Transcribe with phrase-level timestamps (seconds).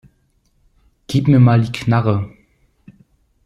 [1.05, 2.33] Gib mir mal die Knarre.